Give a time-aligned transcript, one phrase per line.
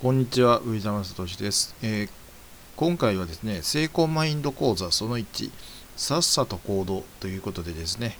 [0.00, 2.10] こんにちは、上澤聡です、えー、
[2.74, 5.50] 今回はですね、成功マインド講座その1、
[5.94, 8.16] さっさと行動ということでですね、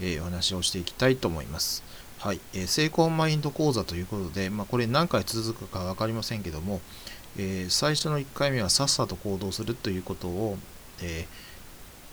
[0.00, 1.82] えー、お話をしていきたいと思います。
[2.18, 6.80] はい、えー、成功マインド講座ということで、まあ、これ何回続くか分かりませんけども、
[7.36, 10.56] え最初の1回目はさっさと行動するということを、
[11.02, 11.26] え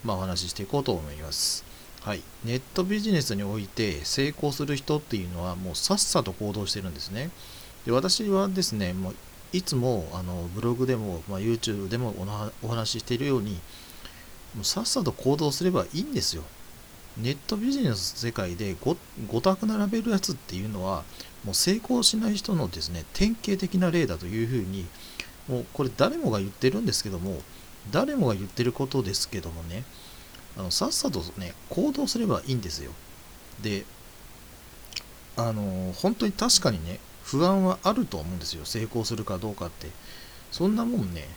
[0.04, 1.64] まあ、お話ししていこうと思います。
[2.02, 7.30] はい、ネットビジネスにおいて成功する人っていうのはもうさっさと行動してるんですね。
[7.86, 9.16] で私はですね、もう
[9.52, 12.16] いつもあのブログでも、まあ、YouTube でも
[12.62, 13.60] お話ししているように、
[14.56, 16.44] もうさっさと行動すればいいんですよ。
[17.18, 21.04] ネットビジネス世界で 5, 択並べるやつっていうのは、
[21.44, 24.88] もう成功しない人のですね、典型的な例だというふうに、
[25.48, 27.42] もうこれ誰もが言ってるんですけども、
[27.92, 29.84] 誰もが言ってることですけどもね、
[30.58, 32.92] あのさっさとね、行動すればいいんですよ。
[33.62, 33.86] で、
[35.36, 38.66] あの本当に確かにね、不安はあると思うんですよ。
[38.66, 39.88] 成功するかどうかって。
[40.52, 41.28] そんなもんね。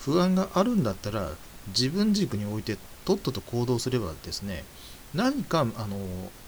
[0.00, 1.30] 不安があるんだったら
[1.68, 4.64] 自分軸においてとっとと行動すればですね
[5.14, 5.96] 何かあの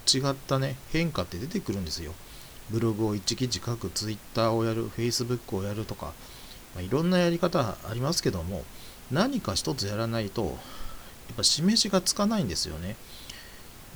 [0.06, 2.12] 違ったね変化って出てくるんですよ。
[2.70, 6.12] ブログを一記事書く Twitter をやる Facebook をやるとか、
[6.74, 8.62] まあ、いろんなやり方ありますけども
[9.10, 10.50] 何か一つやらないとや
[11.32, 12.96] っぱ示しがつかないんですよね。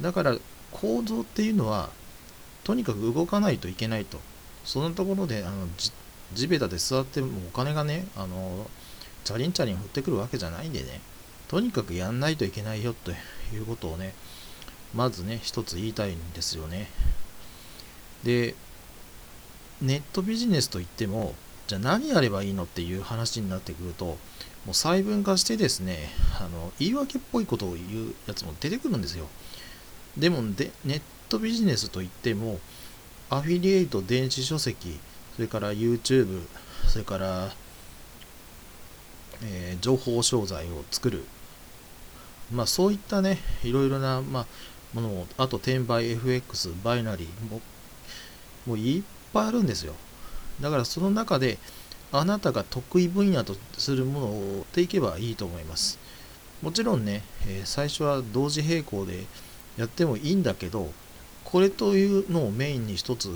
[0.01, 0.37] だから
[0.73, 1.91] 行動っていうのは
[2.65, 4.19] とにかく動かないといけないと。
[4.65, 5.69] そのところで、あの
[6.35, 8.69] 地べたで座ってもお金がね、あの、
[9.25, 11.01] チャリンチャリン降ってくるわけじゃないんでね、
[11.49, 13.15] とにかくやんないといけないよとい
[13.59, 14.15] うことをね、
[14.95, 16.89] まずね、一つ言いたいんですよね。
[18.23, 18.55] で、
[19.81, 21.35] ネットビジネスといっても、
[21.67, 24.17] じゃあ何やればいいのっていう話になってくると、も
[24.71, 29.27] う細分化してですね、あの言い訳っぽいことを言うやつも出てくるんですよ。
[30.17, 32.59] でもで、ネットビジネスといっても、
[33.31, 34.99] アフィリエイト、電子書籍、
[35.35, 36.43] それから YouTube、
[36.87, 37.53] それから、
[39.43, 41.25] えー、情報商材を作る。
[42.53, 44.47] まあそういったね、いろいろな、まあ、
[44.93, 47.61] ものを、あと転売、FX、バイナリーも、
[48.67, 49.95] もういっぱいあるんですよ。
[50.61, 51.59] だからその中で、
[52.13, 55.99] あなたが得意分野とするものを追っていけばいいと思います。
[56.63, 59.25] もちろんね、えー、最初は同時並行で
[59.77, 60.93] やってもいいんだけど、
[61.55, 63.31] これというのをメインに一つ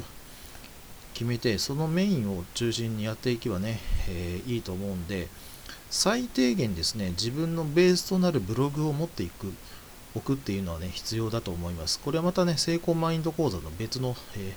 [1.14, 5.28] 決めて、そのメインを中心にやっていけばね、えー、いいと思うんで、
[5.88, 9.52] 最低限ですね、自分のベースとなるブログを持っていく、
[10.16, 12.00] 置くっていうのはね、必要だと思います。
[12.00, 14.56] これはまたね、成功マインド講座の別の、え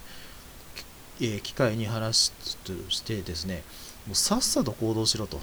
[1.20, 2.32] ーえー、機会に話
[2.90, 3.64] してですね、
[4.08, 5.40] もうさっさと行動しろと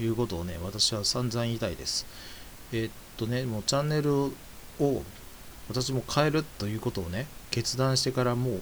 [0.00, 2.04] いうことをね、私は散々言いたいです。
[2.72, 4.32] えー、っとね、もうチャンネル
[4.80, 5.04] を
[5.70, 8.60] 私も変えるということをね、決断してからもう、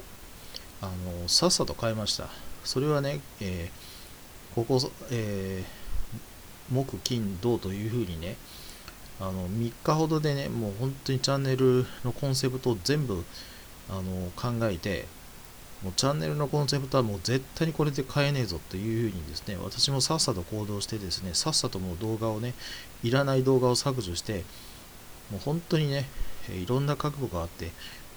[0.82, 0.86] あ
[1.22, 2.28] の、さっさと変えました。
[2.64, 4.78] それはね、えー、ここ、
[5.10, 8.36] えー、木、金、土というふうにね、
[9.20, 13.24] あの、3日ほどでね、もう本当にチャンネルのコンセプトを全部、
[13.88, 15.06] あの、考えて、
[15.82, 22.52] もうチャンネルのコンセプトはもう絶対にこれで変えねえぞというふうにですね、私もさっさと行動してですね、さっさともう動画をね、
[23.02, 24.44] いらない動画を削除して、
[25.30, 26.06] もう本当にね、
[26.54, 27.70] いろんな覚悟があって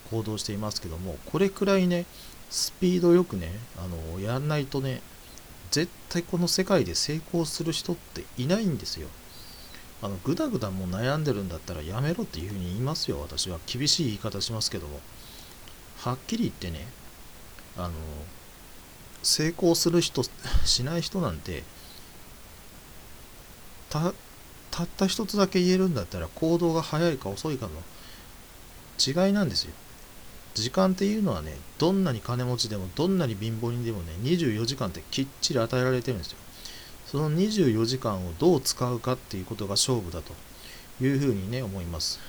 [0.09, 2.06] 行動していますけども、これくらいね、
[2.50, 5.02] スピードよくね、あの、やんないとね、
[5.72, 9.08] 絶対この世界で成功する人っていないんですよ。
[10.02, 13.59] あの、ぐだぐだもう悩んでるんだったらやめろっていうふうに言いますよ、私は。
[13.68, 15.00] 厳しい言い方しますけども。
[16.00, 16.88] はっきり言ってね、
[17.78, 17.92] あの、
[19.24, 20.24] 成功する人、
[20.66, 21.63] しない人なんて、
[23.90, 24.13] た、
[24.72, 27.72] たった一つだけ言えるんだったら行動が早いか遅いかの
[29.09, 29.72] 違いなんですよ。
[30.53, 36.38] 時間っていうのはね、どんなに金持ちでも、どんなに貧乏人でもね、24時間ってきっちり与えられてるんですよ。
[37.07, 40.34] その24時間をどう使うかっていうことが勝負だと
[41.03, 42.19] いうふうにね、思います。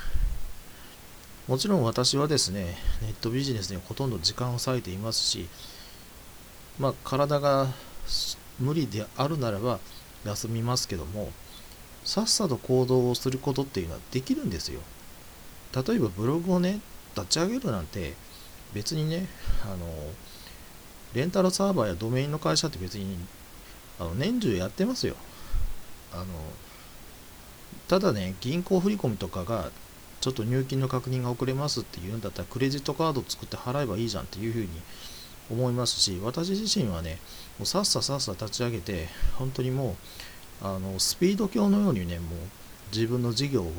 [1.48, 5.48] もちろん私はですね、ネットビジネスにほとんど時間を割いていますし、
[6.78, 7.68] まあ、体が
[8.58, 9.80] 無理であるならば
[10.25, 11.32] 休みますけども、
[12.04, 14.80] さっさと行動をすることっていうのはできるんですよ。
[15.74, 16.80] 例えばブログをね、
[17.16, 18.14] 立ち上げるなんて、
[18.74, 19.26] 別にね、
[19.64, 19.86] あの、
[21.14, 23.19] レンタルサーバーやドメインの会社って別に、
[23.98, 25.14] あの、年中やってますよ。
[26.12, 26.24] あの、
[27.88, 29.70] ただね、銀行振込とかが、
[30.20, 34.68] ちょっと入金の確認が遅れますっていうんだったら、クレジットカード作って払えばいいじゃんっていうふうに
[35.50, 37.18] 思いますし、私自身はね、
[37.58, 39.96] もうさっささっさ立ち上げて、本当にも
[40.62, 42.38] う、あの、スピード強のようにね、もう
[42.94, 43.72] 自分の事業を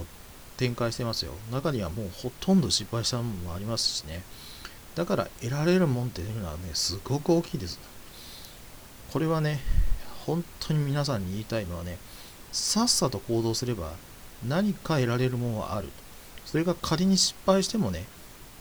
[0.58, 1.34] 展開してますよ。
[1.52, 4.24] 中にはもうほとんど失敗したものもありますしね。
[4.96, 7.80] だから得られるもんっていうのはね、すごく大きいです。
[9.12, 9.60] これはね、
[10.26, 11.98] 本当に皆さんに言いたいのはね、
[12.52, 13.94] さっさと行動すれば
[14.48, 15.90] 何か得られるものはある。
[16.46, 18.06] それが仮に失敗してもね、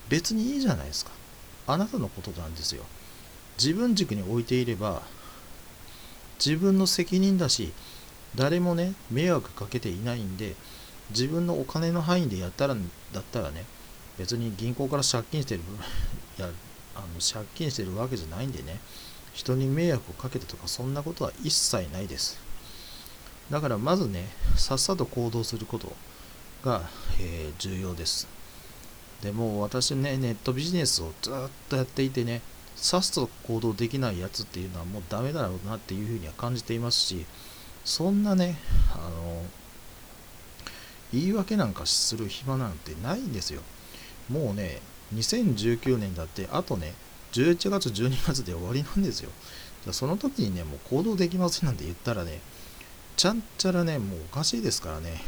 [0.09, 1.11] 別にいいじゃないですか。
[1.67, 2.85] あなたのことなんですよ。
[3.59, 5.03] 自分軸に置いていれば、
[6.45, 7.73] 自分の責任だし、
[8.35, 10.57] 誰もね、迷惑かけていないんで、
[11.13, 13.65] 自分のお金の範囲でやったら、だったらね、
[14.19, 15.61] 別に銀行から借金してる、
[16.39, 16.49] い や、
[16.95, 18.81] あの借金してるわけじゃないんでね、
[19.33, 22.39] 人に迷惑をかけたとか、そんなことは一切ないです。
[23.51, 25.93] だからまずね、さっさと行動すること
[26.65, 26.89] が、
[27.21, 28.27] えー、重要です。
[29.23, 31.35] でも私ね、ネットビジネスをずっ
[31.69, 32.43] とやっていてね、
[32.77, 37.27] さっさと行動できないやつっていうのはもうダメだろうなっていうふうには感じていますし、
[37.85, 38.59] そんなね、
[38.93, 39.45] あの、
[41.13, 43.61] 言い訳なんかする暇なんてないんですよ。
[44.29, 44.81] もうね、
[45.15, 46.95] 2019年だって、あとね、
[47.33, 49.31] 11月、12月で終わりなんですよ。
[49.85, 52.41] じゃその時にね、もう行動できませんなんて言ったらね、
[53.17, 55.23] ちゃんちゃらね、もうおかしいですからね。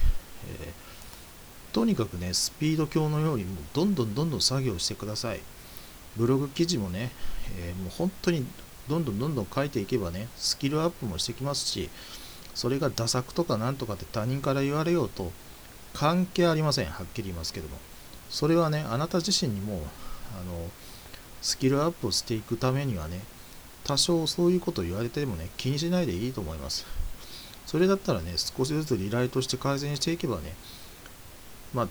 [0.62, 5.40] えー、とにかくね、スピード強のように、もうどんどんどんどん作業してください。
[6.16, 7.10] ブログ記事もね、
[7.58, 8.46] えー、もう本当に
[8.88, 11.90] どんどんどんどん書いていけばね、スキルアップもしてきますし、
[12.54, 15.32] それがダ作とかなんとかって他人から言われようと
[15.94, 16.86] 関係ありません。
[16.86, 17.78] はっきり言いますけども。
[18.28, 19.80] それはね、あなた自身にも、
[20.38, 20.68] あの、
[21.40, 23.20] スキルアップをしていくためにはね、
[23.84, 26.84] 多少そういうことを言われてもね、気にしないでいいと思います。
[27.66, 30.54] それだったらね、少しずつリライトして改善していけばね、
[31.72, 31.88] まあ、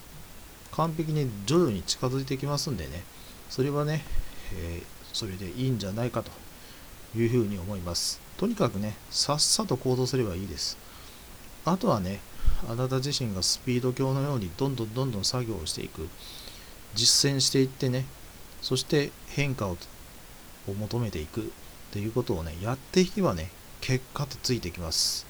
[0.72, 3.04] 完璧に徐々に近づいてきますんでね、
[3.50, 4.04] それはね、
[4.54, 6.32] えー、それでいいんじゃないかと
[7.18, 8.20] いうふうに思います。
[8.38, 10.78] とにかくね、さっさと行動すればいいです。
[11.64, 12.20] あとはね、
[12.70, 16.08] あなた自身がスピード強のようにどんどんどんどん作業をしていく。
[16.96, 18.06] 実践していってね、
[18.62, 19.78] そして変化を
[20.68, 21.44] 求めていくっ
[21.92, 23.50] ていうことをね、やっていけばね、
[23.82, 25.26] 結果ってついてきます。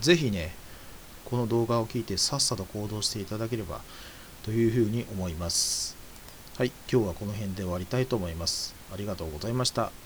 [0.00, 0.54] ぜひね、
[1.24, 3.80] この動画を聞いてさっさと行動していただければ
[4.42, 5.96] というふうに思います。
[6.56, 8.74] はい、今日はこの辺で終わりたいと思います。
[8.92, 10.05] ありがとうございました。